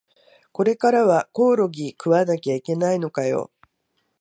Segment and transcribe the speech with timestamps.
[0.51, 3.51] これからはコオロギ食わなきゃいけないのかよ